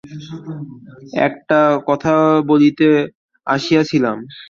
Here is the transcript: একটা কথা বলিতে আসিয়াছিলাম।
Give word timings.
একটা 1.27 1.59
কথা 1.89 2.13
বলিতে 2.47 2.87
আসিয়াছিলাম। 3.47 4.17